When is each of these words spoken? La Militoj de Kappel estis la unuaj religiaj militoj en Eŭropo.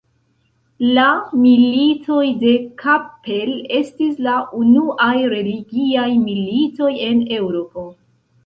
La 0.97 1.03
Militoj 1.41 2.23
de 2.45 2.53
Kappel 2.83 3.53
estis 3.81 4.17
la 4.29 4.39
unuaj 4.63 5.13
religiaj 5.35 6.09
militoj 6.27 6.93
en 7.11 7.23
Eŭropo. 7.43 7.89